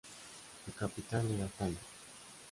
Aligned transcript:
Su 0.65 0.71
capital 0.73 1.29
era 1.29 1.45
Tánger. 1.45 1.77